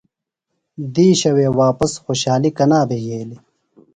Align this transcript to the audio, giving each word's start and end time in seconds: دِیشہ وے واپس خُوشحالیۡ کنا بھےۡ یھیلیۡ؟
دِیشہ 0.93 1.31
وے 1.35 1.47
واپس 1.61 1.91
خُوشحالیۡ 2.03 2.55
کنا 2.57 2.79
بھےۡ 2.89 3.03
یھیلیۡ؟ 3.05 3.41